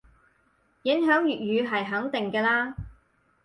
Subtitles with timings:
[0.81, 2.73] 影響粵語係肯定嘅嘞